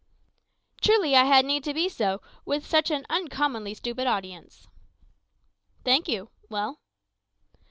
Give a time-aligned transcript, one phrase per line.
[0.81, 4.67] "Truly I had need to be so, with such an uncommonly stupid audience."
[5.83, 6.31] "Thank you.
[6.49, 6.79] Well?"